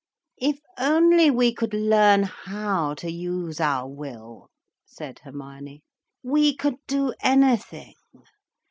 "If 0.39 0.57
only 0.79 1.29
we 1.29 1.53
could 1.53 1.75
learn 1.75 2.23
how 2.23 2.95
to 2.95 3.11
use 3.11 3.59
our 3.61 3.87
will," 3.87 4.49
said 4.83 5.19
Hermione, 5.19 5.83
"we 6.23 6.55
could 6.55 6.77
do 6.87 7.13
anything. 7.21 7.93